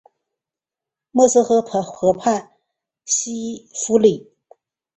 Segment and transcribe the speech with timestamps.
[1.11, 2.51] 默斯河畔
[3.05, 4.33] 西夫里。